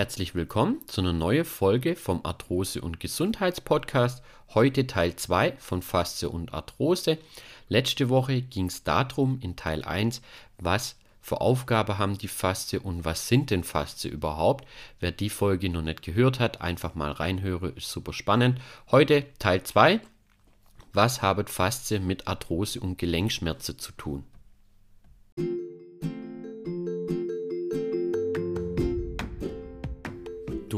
[0.00, 4.22] Herzlich willkommen zu einer neuen Folge vom Arthrose- und Gesundheitspodcast.
[4.54, 7.18] Heute Teil 2 von Faszie und Arthrose.
[7.68, 10.22] Letzte Woche ging es darum in Teil 1,
[10.56, 14.66] was für Aufgabe haben die Faszie und was sind denn Faszie überhaupt?
[15.00, 18.58] Wer die Folge noch nicht gehört hat, einfach mal reinhöre, ist super spannend.
[18.90, 20.00] Heute Teil 2.
[20.94, 24.24] Was haben Faszie mit Arthrose und Gelenkschmerzen zu tun?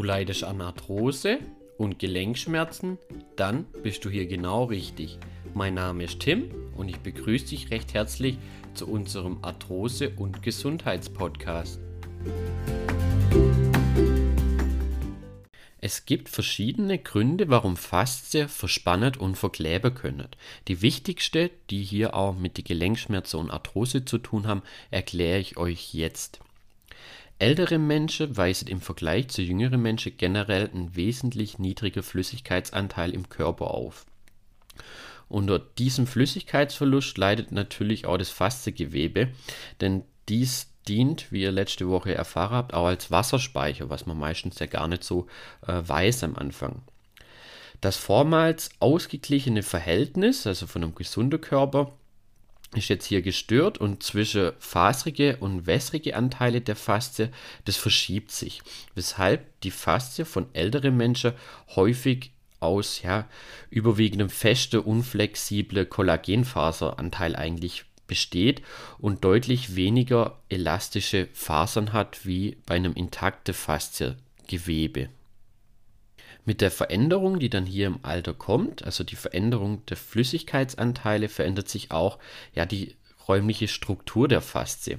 [0.03, 1.39] Du leidest an Arthrose
[1.79, 2.99] und Gelenkschmerzen?
[3.37, 5.17] Dann bist du hier genau richtig.
[5.55, 8.37] Mein Name ist Tim und ich begrüße dich recht herzlich
[8.75, 11.79] zu unserem Arthrose- und Gesundheitspodcast.
[15.79, 20.31] Es gibt verschiedene Gründe, warum Faszien verspannen und verkleben können.
[20.67, 25.59] Die wichtigste, die hier auch mit den Gelenkschmerzen und Arthrose zu tun haben, erkläre ich
[25.59, 26.41] euch jetzt.
[27.43, 33.73] Ältere Menschen weisen im Vergleich zu jüngeren Menschen generell einen wesentlich niedriger Flüssigkeitsanteil im Körper
[33.73, 34.07] auf.
[35.29, 39.33] Unter diesem Flüssigkeitsverlust leidet natürlich auch das Fasziengewebe,
[39.81, 44.61] denn dies dient, wie ihr letzte Woche erfahren habt, auch als Wasserspeicher, was man meistens
[44.61, 45.27] ja gar nicht so
[45.67, 46.83] äh, weiß am Anfang.
[47.81, 51.93] Das vormals ausgeglichene Verhältnis, also von einem gesunden Körper,
[52.75, 57.31] ist jetzt hier gestört und zwischen faserige und wässrige Anteile der Faszie,
[57.65, 58.63] das verschiebt sich,
[58.95, 61.33] weshalb die Faszie von älteren Menschen
[61.77, 63.29] häufig aus ja,
[63.71, 68.63] überwiegendem feste, unflexible Kollagenfaseranteil eigentlich besteht
[68.99, 75.09] und deutlich weniger elastische Fasern hat wie bei einem intakten Fasziengewebe.
[76.45, 81.69] Mit der Veränderung, die dann hier im Alter kommt, also die Veränderung der Flüssigkeitsanteile, verändert
[81.69, 82.19] sich auch
[82.55, 82.97] ja, die
[83.29, 84.99] räumliche Struktur der Faszie.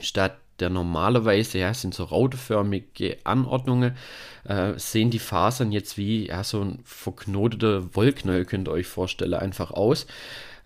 [0.00, 3.96] Statt der normalerweise ja, sind so rauteförmige Anordnungen,
[4.44, 9.34] äh, sehen die Fasern jetzt wie ja, so ein verknoteter Wollknäuel, könnt ihr euch vorstellen,
[9.34, 10.06] einfach aus.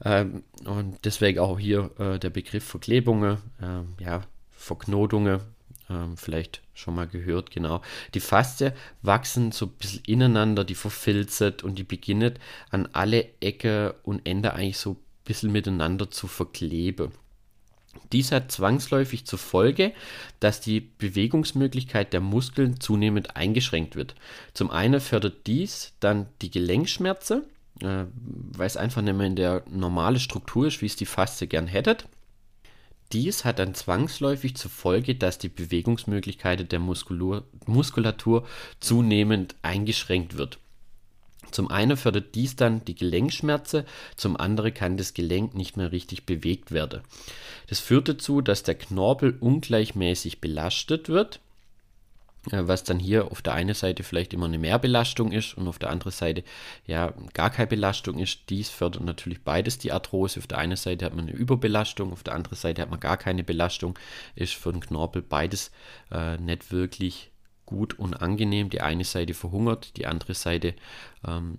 [0.04, 5.40] Ähm, und deswegen auch hier äh, der Begriff Verklebungen, äh, ja, Verknotungen,
[5.90, 7.82] ähm, vielleicht schon mal gehört, genau.
[8.14, 12.34] Die Faszie wachsen so ein bisschen ineinander, die verfilzt und die beginnen
[12.70, 17.12] an alle Ecke und Ende eigentlich so ein bisschen miteinander zu verkleben.
[18.12, 19.92] Dies hat zwangsläufig zur Folge,
[20.38, 24.14] dass die Bewegungsmöglichkeit der Muskeln zunehmend eingeschränkt wird.
[24.54, 27.42] Zum einen fördert dies dann die Gelenkschmerzen,
[27.82, 31.48] äh, weil es einfach nicht mehr in der normalen Struktur ist, wie es die Faszie
[31.48, 32.06] gern hättet.
[33.12, 38.46] Dies hat dann zwangsläufig zur Folge, dass die Bewegungsmöglichkeit der Muskulatur, Muskulatur
[38.78, 40.58] zunehmend eingeschränkt wird.
[41.50, 43.84] Zum einen fördert dies dann die Gelenkschmerzen,
[44.14, 47.00] zum anderen kann das Gelenk nicht mehr richtig bewegt werden.
[47.66, 51.40] Das führt dazu, dass der Knorpel ungleichmäßig belastet wird
[52.50, 55.90] was dann hier auf der einen Seite vielleicht immer eine Mehrbelastung ist und auf der
[55.90, 56.42] anderen Seite
[56.86, 58.48] ja gar keine Belastung ist.
[58.48, 60.40] Dies fördert natürlich beides die Arthrose.
[60.40, 63.16] Auf der einen Seite hat man eine Überbelastung, auf der anderen Seite hat man gar
[63.16, 63.98] keine Belastung.
[64.34, 65.70] Ist für den Knorpel beides
[66.10, 67.30] äh, nicht wirklich
[67.66, 68.70] gut und angenehm.
[68.70, 70.74] Die eine Seite verhungert, die andere Seite
[71.26, 71.58] ähm,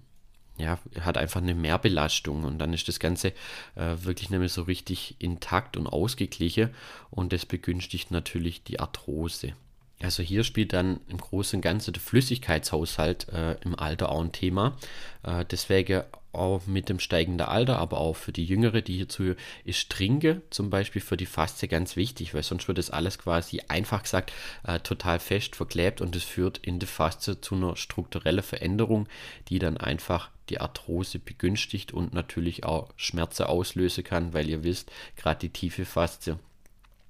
[0.58, 3.30] ja, hat einfach eine Mehrbelastung und dann ist das Ganze
[3.76, 6.72] äh, wirklich nicht mehr so richtig intakt und ausgeglichen
[7.10, 9.54] und das begünstigt natürlich die Arthrose.
[10.04, 14.32] Also hier spielt dann im Großen und Ganzen der Flüssigkeitshaushalt äh, im Alter auch ein
[14.32, 14.78] Thema.
[15.24, 16.04] Äh, deswegen
[16.34, 19.36] auch mit dem steigenden Alter, aber auch für die Jüngere, die hierzu
[19.66, 23.62] ist Trinke zum Beispiel für die Faszie ganz wichtig, weil sonst wird das alles quasi
[23.68, 24.32] einfach gesagt
[24.64, 29.08] äh, total fest verklebt und es führt in der Faszie zu einer strukturellen Veränderung,
[29.50, 34.92] die dann einfach die Arthrose begünstigt und natürlich auch Schmerzen auslösen kann, weil ihr wisst,
[35.16, 36.38] gerade die tiefe Faszie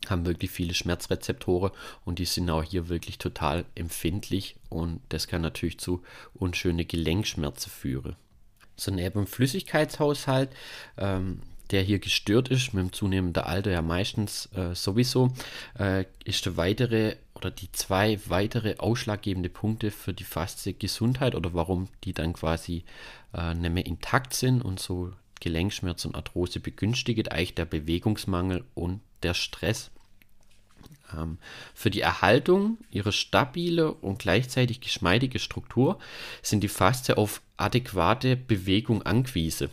[0.10, 1.72] haben wirklich viele Schmerzrezeptoren
[2.06, 6.02] und die sind auch hier wirklich total empfindlich und das kann natürlich zu
[6.34, 8.16] unschönen Gelenkschmerzen führen.
[8.76, 10.50] So neben Flüssigkeitshaushalt,
[10.98, 11.42] ähm,
[11.72, 15.34] der hier gestört ist, mit dem zunehmenden Alter ja meistens äh, sowieso,
[15.78, 21.54] äh, ist der weitere oder die zwei weitere ausschlaggebende Punkte für die Faszie Gesundheit oder
[21.54, 22.84] warum die dann quasi
[23.34, 29.02] äh, nicht mehr intakt sind und so Gelenkschmerz und Arthrose begünstigt eigentlich der Bewegungsmangel und
[29.24, 29.92] der Stress.
[31.18, 31.38] Ähm,
[31.74, 36.00] für die Erhaltung ihrer stabile und gleichzeitig geschmeidige Struktur
[36.42, 39.70] sind die Faszien auf adäquate Bewegung angewiesen.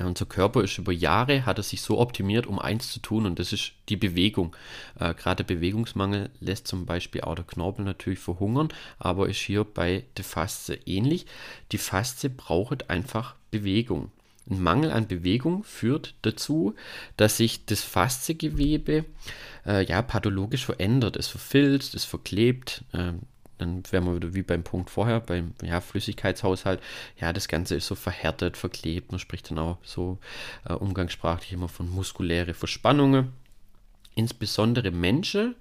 [0.00, 3.38] Unser Körper ist über Jahre, hat er sich so optimiert, um eins zu tun, und
[3.38, 4.54] das ist die Bewegung.
[4.98, 10.04] Äh, Gerade Bewegungsmangel lässt zum Beispiel auch der Knorpel natürlich verhungern, aber ist hier bei
[10.16, 11.26] der Faszie ähnlich.
[11.72, 14.10] Die Faszie braucht einfach Bewegung.
[14.50, 16.74] Ein Mangel an Bewegung führt dazu,
[17.16, 19.04] dass sich das Fasziengewebe
[19.66, 21.16] äh, ja, pathologisch verändert.
[21.16, 22.84] Es verfilzt, es verklebt.
[22.92, 23.12] Äh,
[23.58, 26.80] dann wären wir wieder wie beim Punkt vorher, beim ja, Flüssigkeitshaushalt.
[27.20, 29.10] Ja, das Ganze ist so verhärtet, verklebt.
[29.10, 30.18] Man spricht dann auch so
[30.64, 33.32] äh, umgangssprachlich immer von muskuläre Verspannungen
[34.18, 35.54] insbesondere Menschen,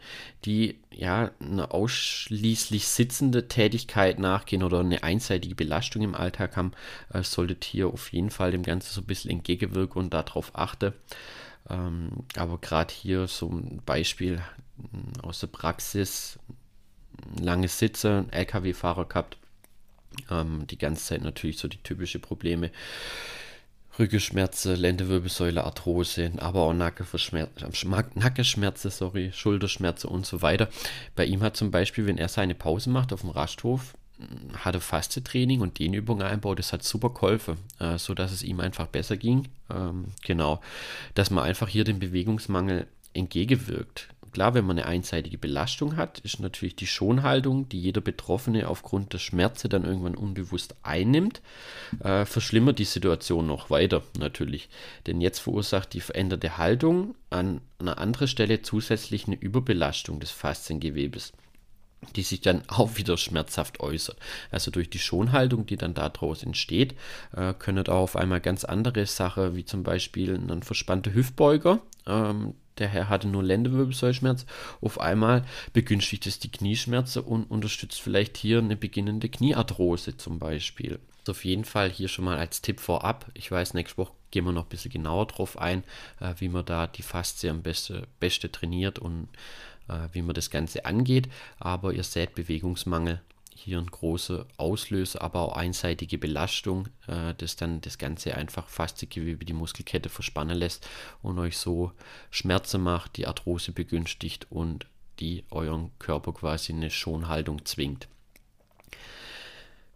[0.44, 6.72] die ja eine ausschließlich sitzende Tätigkeit nachgehen oder eine einseitige Belastung im Alltag haben,
[7.14, 10.94] äh, solltet hier auf jeden Fall dem Ganzen so ein bisschen entgegenwirken und darauf achten.
[11.70, 14.42] Ähm, aber gerade hier so ein Beispiel
[14.78, 16.40] mm, aus der Praxis,
[17.40, 19.38] lange Sitze, LKW-Fahrer gehabt,
[20.32, 22.72] ähm, die ganze Zeit natürlich so die typische Probleme
[24.00, 30.70] Rückenschmerzen, Lendenwirbelsäule, Arthrose, aber auch Nackenschmerzen, sorry, Schulterschmerzen und so weiter.
[31.16, 33.94] Bei ihm hat zum Beispiel, wenn er seine Pause macht auf dem Rasthof,
[34.58, 36.60] hat er Fastetraining und Dehnübungen einbaut.
[36.60, 39.48] Das hat super geholfen, äh, so dass es ihm einfach besser ging.
[39.70, 40.60] Ähm, genau,
[41.14, 44.10] dass man einfach hier den Bewegungsmangel entgegenwirkt.
[44.38, 49.12] Klar, wenn man eine einseitige Belastung hat, ist natürlich die Schonhaltung, die jeder Betroffene aufgrund
[49.14, 51.42] der Schmerze dann irgendwann unbewusst einnimmt,
[52.04, 54.70] äh, verschlimmert die Situation noch weiter natürlich.
[55.08, 61.34] Denn jetzt verursacht die veränderte Haltung an einer anderen Stelle zusätzlich eine Überbelastung des Fasziengewebes
[62.16, 64.20] die sich dann auch wieder schmerzhaft äußert.
[64.52, 66.94] Also durch die Schonhaltung, die dann daraus entsteht,
[67.36, 72.54] äh, können auch auf einmal ganz andere Sachen, wie zum Beispiel ein verspannter Hüftbeuger, ähm,
[72.80, 74.46] der Herr hatte nur Lendenwirbelsäulschmerz.
[74.82, 75.44] Auf einmal
[75.74, 81.00] begünstigt es die Knieschmerzen und unterstützt vielleicht hier eine beginnende Kniearthrose zum Beispiel.
[81.20, 83.26] Also auf jeden Fall hier schon mal als Tipp vorab.
[83.34, 85.84] Ich weiß, nächste Woche gehen wir noch ein bisschen genauer drauf ein,
[86.20, 89.28] äh, wie man da die Faszie am besten beste trainiert und
[89.90, 91.30] äh, wie man das Ganze angeht.
[91.60, 93.22] Aber ihr seht Bewegungsmangel
[93.60, 99.46] hier ein großer Auslöser, aber auch einseitige Belastung, äh, das dann das Ganze einfach Fasziengewebe,
[99.46, 100.88] die Muskelkette verspannen lässt
[101.22, 101.92] und euch so
[102.32, 104.86] Schmerzen macht, die Arthrose begünstigt und
[105.20, 108.08] die euren Körper quasi eine Schonhaltung zwingt.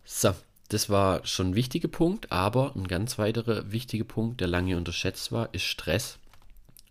[0.03, 0.33] So,
[0.69, 5.31] das war schon ein wichtiger Punkt, aber ein ganz weiterer wichtiger Punkt, der lange unterschätzt
[5.31, 6.17] war, ist Stress.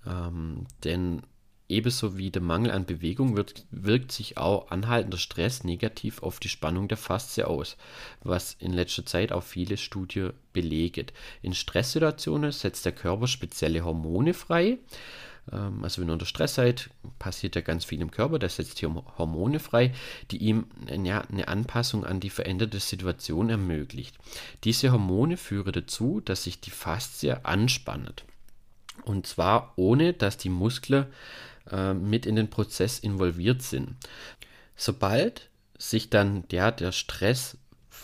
[0.06, 1.22] Ähm, denn
[1.70, 6.48] Ebenso wie der Mangel an Bewegung wird, wirkt sich auch anhaltender Stress negativ auf die
[6.48, 7.76] Spannung der Faszie aus,
[8.24, 11.06] was in letzter Zeit auch viele Studien belegen.
[11.42, 14.78] In Stresssituationen setzt der Körper spezielle Hormone frei.
[15.52, 16.90] Ähm, also wenn ihr unter Stress seid,
[17.20, 19.94] passiert ja ganz viel im Körper, der setzt hier Hormone frei,
[20.32, 24.16] die ihm eine Anpassung an die veränderte Situation ermöglicht.
[24.64, 28.24] Diese Hormone führen dazu, dass sich die Faszie anspannt.
[29.04, 31.06] Und zwar ohne, dass die Muskeln
[31.70, 33.96] äh, mit in den Prozess involviert sind.
[34.76, 37.56] Sobald sich dann ja, der Stress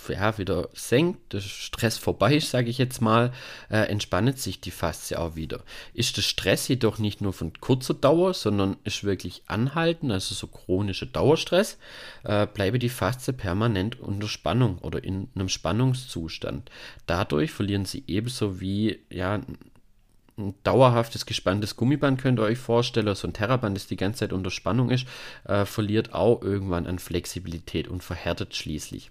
[0.08, 3.32] ja, wieder senkt, der Stress vorbei ist, sage ich jetzt mal,
[3.70, 5.62] äh, entspannt sich die Faszie auch wieder.
[5.94, 10.46] Ist der Stress jedoch nicht nur von kurzer Dauer, sondern ist wirklich anhaltend, also so
[10.46, 11.78] chronischer Dauerstress,
[12.24, 16.70] äh, bleibe die Faszie permanent unter Spannung oder in einem Spannungszustand.
[17.06, 19.40] Dadurch verlieren sie ebenso wie ja,
[20.38, 24.32] ein dauerhaftes gespanntes Gummiband könnt ihr euch vorstellen, so ein Terraband, das die ganze Zeit
[24.32, 25.06] unter Spannung ist,
[25.44, 29.10] äh, verliert auch irgendwann an Flexibilität und verhärtet schließlich.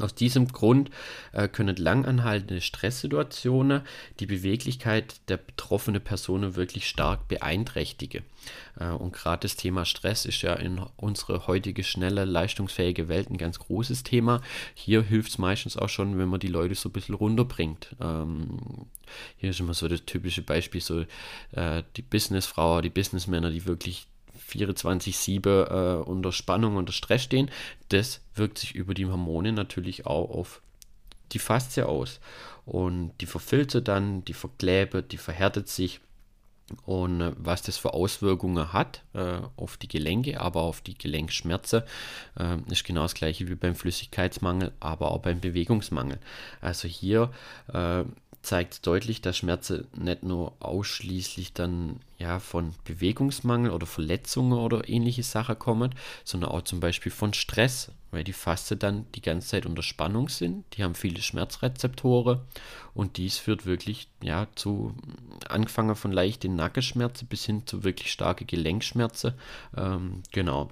[0.00, 0.90] Aus diesem Grund
[1.32, 3.82] äh, können langanhaltende Stresssituationen
[4.20, 8.24] die Beweglichkeit der betroffenen Personen wirklich stark beeinträchtigen.
[8.78, 13.38] Äh, und gerade das Thema Stress ist ja in unserer heutige schnelle, leistungsfähige Welt ein
[13.38, 14.42] ganz großes Thema.
[14.74, 17.94] Hier hilft es meistens auch schon, wenn man die Leute so ein bisschen runterbringt.
[18.00, 18.86] Ähm,
[19.36, 21.04] hier ist immer so das typische Beispiel, so
[21.52, 24.06] äh, die Businessfrau, die Businessmänner, die wirklich
[24.48, 27.50] 24-7 äh, unter Spannung, unter Stress stehen,
[27.88, 30.62] das wirkt sich über die Hormone natürlich auch auf
[31.32, 32.20] die Faszie aus.
[32.64, 36.00] Und die verfiltert dann, die verklebt, die verhärtet sich.
[36.84, 41.82] Und äh, was das für Auswirkungen hat äh, auf die Gelenke, aber auf die Gelenkschmerzen,
[42.38, 46.18] äh, ist genau das gleiche wie beim Flüssigkeitsmangel, aber auch beim Bewegungsmangel.
[46.60, 47.30] Also hier
[47.72, 48.02] äh,
[48.46, 55.24] zeigt deutlich, dass Schmerzen nicht nur ausschließlich dann ja von Bewegungsmangel oder Verletzungen oder ähnliche
[55.24, 55.92] Sachen kommen,
[56.24, 60.28] sondern auch zum Beispiel von Stress, weil die Faste dann die ganze Zeit unter Spannung
[60.28, 60.64] sind.
[60.74, 62.40] Die haben viele Schmerzrezeptoren
[62.94, 64.94] und dies führt wirklich ja zu
[65.48, 69.34] angefangen von leichten Nackenschmerzen bis hin zu wirklich starke Gelenkschmerzen.
[69.76, 70.70] Ähm, genau.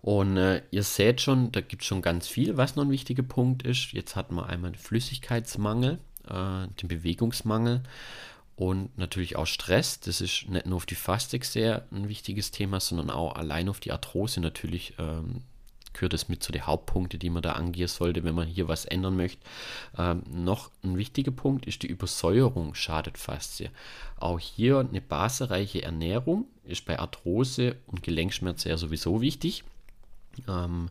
[0.00, 3.24] Und äh, ihr seht schon, da gibt es schon ganz viel, was noch ein wichtiger
[3.24, 3.92] Punkt ist.
[3.92, 7.82] Jetzt hatten wir einmal den Flüssigkeitsmangel äh, den Bewegungsmangel
[8.56, 10.00] und natürlich auch Stress.
[10.00, 13.80] Das ist nicht nur auf die Fastik sehr ein wichtiges Thema, sondern auch allein auf
[13.80, 15.42] die Arthrose natürlich ähm,
[15.92, 18.84] gehört es mit zu den Hauptpunkten, die man da angehen sollte, wenn man hier was
[18.84, 19.40] ändern möchte.
[19.96, 23.70] Ähm, noch ein wichtiger Punkt ist die Übersäuerung schadet Faszie.
[24.18, 29.64] Auch hier eine basereiche Ernährung ist bei Arthrose und Gelenkschmerzen ja sowieso wichtig.
[30.48, 30.90] Ähm,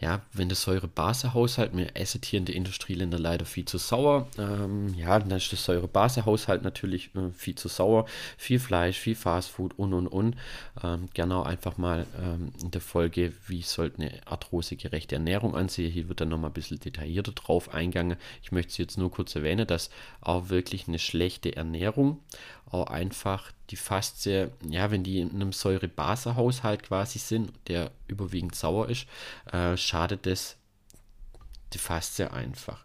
[0.00, 4.92] ja, wenn der Säure-Base-Haushalt, wir essen hier in der Industrieländer leider viel zu sauer, ähm,
[4.94, 9.94] ja, dann ist der Säure-Base-Haushalt natürlich äh, viel zu sauer, viel Fleisch, viel Fastfood und
[9.94, 10.36] und und.
[10.82, 15.90] Ähm, gerne einfach mal ähm, in der Folge, wie sollte eine arthrosegerechte Ernährung ansehen.
[15.90, 18.18] Hier wird dann nochmal ein bisschen detaillierter drauf eingegangen.
[18.42, 22.18] Ich möchte es jetzt nur kurz erwähnen, dass auch wirklich eine schlechte Ernährung
[22.70, 28.88] auch einfach die Faszie, ja, wenn die in einem Säure-Base-Haushalt quasi sind, der überwiegend sauer
[28.88, 29.06] ist,
[29.52, 30.56] äh, schadet das
[31.72, 32.84] die Faszie einfach.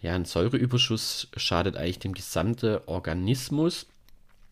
[0.00, 3.86] Ja, ein Säureüberschuss schadet eigentlich dem gesamten Organismus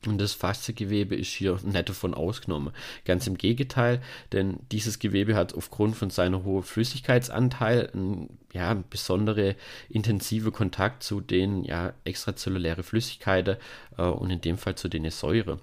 [0.07, 2.73] und das Fasziengewebe ist hier nicht davon ausgenommen.
[3.05, 4.01] Ganz im Gegenteil,
[4.33, 9.57] denn dieses Gewebe hat aufgrund von seiner hohen Flüssigkeitsanteil einen ja, besondere
[9.89, 13.57] intensive Kontakt zu den ja, extrazellulären Flüssigkeiten
[13.97, 15.59] äh, und in dem Fall zu den Säure.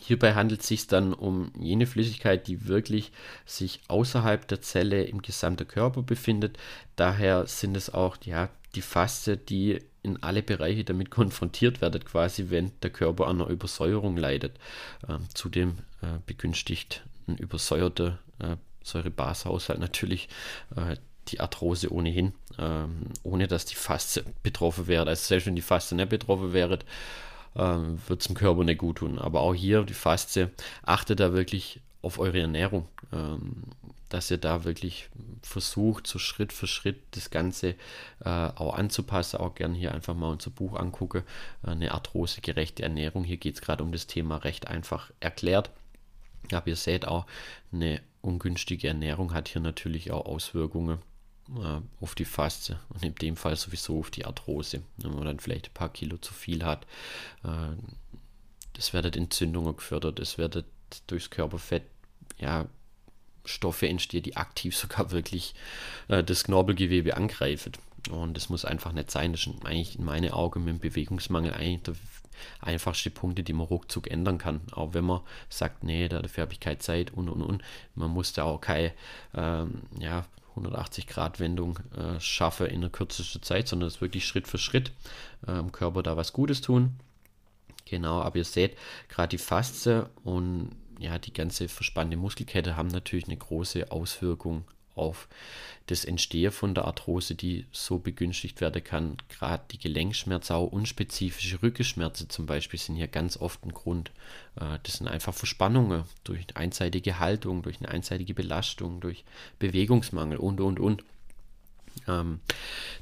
[0.00, 3.10] Hierbei handelt es sich dann um jene Flüssigkeit, die wirklich
[3.46, 6.58] sich außerhalb der Zelle im gesamten Körper befindet.
[6.96, 12.50] Daher sind es auch ja, die Faste, die in alle Bereiche damit konfrontiert werdet, quasi
[12.50, 14.58] wenn der Körper an einer Übersäuerung leidet.
[15.08, 20.28] Ähm, zudem äh, begünstigt ein übersäuerter äh, Säurebashaushalt natürlich
[20.76, 20.96] äh,
[21.28, 25.06] die Arthrose ohnehin, ähm, ohne dass die Faste betroffen wäre.
[25.06, 26.78] Also selbst wenn die Faste nicht betroffen wäre,
[27.54, 29.18] ähm, wird es dem Körper nicht gut tun.
[29.18, 30.50] Aber auch hier die Faste,
[30.82, 32.88] achtet da wirklich auf eure Ernährung.
[33.12, 33.64] Ähm,
[34.08, 35.08] dass ihr da wirklich
[35.42, 37.74] versucht, so Schritt für Schritt das Ganze
[38.24, 39.38] äh, auch anzupassen.
[39.38, 41.24] Auch gerne hier einfach mal unser Buch angucke,
[41.62, 43.24] äh, eine arthrosegerechte Ernährung.
[43.24, 45.70] Hier geht es gerade um das Thema recht einfach erklärt.
[46.52, 47.26] Aber ihr seht auch,
[47.72, 50.98] eine ungünstige Ernährung hat hier natürlich auch Auswirkungen
[51.56, 54.82] äh, auf die Faste und in dem Fall sowieso auf die Arthrose.
[54.96, 56.84] Wenn man dann vielleicht ein paar Kilo zu viel hat,
[57.44, 57.76] äh,
[58.74, 60.66] das werdet Entzündungen gefördert, es werdet
[61.06, 61.82] durchs Körperfett
[62.38, 62.66] ja,
[63.48, 65.54] Stoffe entstehen, die aktiv sogar wirklich
[66.08, 67.72] äh, das Knorpelgewebe angreifen.
[68.10, 69.32] Und das muss einfach nicht sein.
[69.32, 71.94] Das sind eigentlich in meinen Augen mit dem Bewegungsmangel eigentlich der
[72.60, 74.60] einfachste Punkte, die man ruckzuck ändern kann.
[74.72, 77.62] Auch wenn man sagt, nee, dafür habe ich keine Zeit und und und.
[77.94, 78.92] Man muss da auch keine
[79.34, 80.24] ähm, ja,
[80.56, 84.92] 180-Grad-Wendung äh, schaffen in der kürzesten Zeit, sondern es wirklich Schritt für Schritt
[85.46, 86.98] äh, Körper da was Gutes tun.
[87.84, 88.76] Genau, aber ihr seht,
[89.08, 94.64] gerade die Faste und ja, die ganze verspannte Muskelkette haben natürlich eine große Auswirkung
[94.98, 95.28] auf
[95.86, 99.16] das Entstehen von der Arthrose, die so begünstigt werden kann.
[99.28, 104.10] Gerade die Gelenkschmerzen, auch unspezifische Rückenschmerzen zum Beispiel sind hier ganz oft ein Grund.
[104.56, 109.24] Äh, das sind einfach Verspannungen durch einseitige Haltung, durch eine einseitige Belastung, durch
[109.58, 111.04] Bewegungsmangel und, und, und.
[112.08, 112.40] Ähm,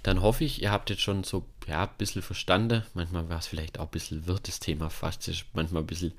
[0.03, 2.85] dann hoffe ich, ihr habt jetzt schon so ja, ein bisschen verstanden.
[2.95, 6.13] Manchmal war es vielleicht auch ein bisschen wird das Thema fast, ist manchmal ein bisschen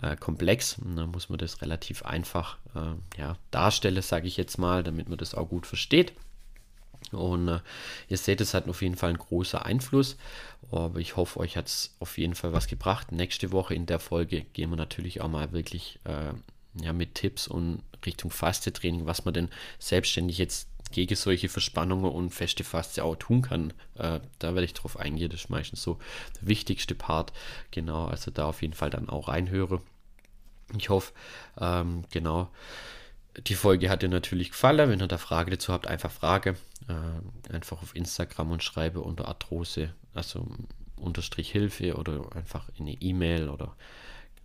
[0.00, 0.78] äh, komplex.
[0.78, 5.08] Und dann muss man das relativ einfach äh, ja, darstellen, sage ich jetzt mal, damit
[5.08, 6.12] man das auch gut versteht.
[7.10, 7.60] Und äh,
[8.08, 10.16] ihr seht, es hat auf jeden Fall einen großen Einfluss.
[10.70, 13.12] Aber ich hoffe, euch hat es auf jeden Fall was gebracht.
[13.12, 16.32] Nächste Woche in der Folge gehen wir natürlich auch mal wirklich äh,
[16.80, 22.30] ja, mit Tipps und Richtung Faste-Training, was man denn selbstständig jetzt gegen solche Verspannungen und
[22.30, 23.72] feste Faszie auch tun kann.
[23.96, 25.30] Äh, da werde ich drauf eingehen.
[25.30, 25.98] Das ist meistens so
[26.40, 27.32] der wichtigste Part.
[27.70, 29.80] Genau, also da auf jeden Fall dann auch reinhöre.
[30.76, 31.12] Ich hoffe,
[31.60, 32.50] ähm, genau.
[33.46, 34.90] Die Folge hat dir natürlich gefallen.
[34.90, 36.56] Wenn ihr da Frage dazu habt, einfach Frage.
[36.88, 40.46] Äh, einfach auf Instagram und schreibe unter Arthrose, also
[40.96, 43.76] unterstrich Hilfe oder einfach in eine E-Mail oder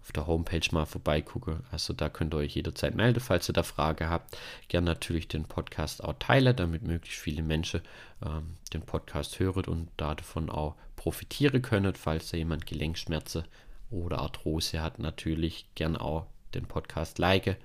[0.07, 1.59] auf der Homepage mal vorbeigucke.
[1.69, 4.37] Also da könnt ihr euch jederzeit melden, falls ihr da Frage habt.
[4.69, 7.81] Gerne natürlich den Podcast auch teilen, damit möglichst viele Menschen
[8.25, 11.93] ähm, den Podcast hören und davon auch profitieren können.
[11.93, 13.43] Falls da jemand Gelenkschmerzen
[13.91, 17.57] oder Arthrose hat, natürlich gerne auch den Podcast like,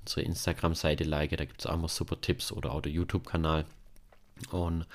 [0.00, 3.66] unsere Instagram-Seite like, da gibt es auch immer super Tipps oder auch der YouTube-Kanal.
[4.50, 4.86] Und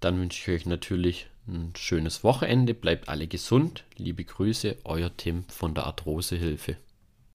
[0.00, 3.84] dann wünsche ich euch natürlich ein schönes Wochenende, bleibt alle gesund.
[3.96, 6.76] Liebe Grüße, euer Tim von der Arthrosehilfe.